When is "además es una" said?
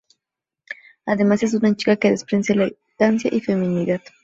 1.05-1.75